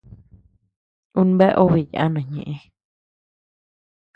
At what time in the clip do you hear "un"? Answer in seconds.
1.21-1.29